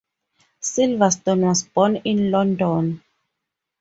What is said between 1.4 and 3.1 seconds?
was born in London.